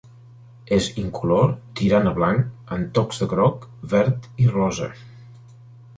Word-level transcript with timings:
És 0.77 0.87
incolor 1.01 1.53
tirant 1.81 2.09
a 2.11 2.15
blanc 2.17 2.73
amb 2.77 2.89
tocs 2.99 3.23
de 3.25 3.27
groc, 3.35 3.69
verd 3.93 4.29
i 4.47 4.53
rosa. 4.57 4.89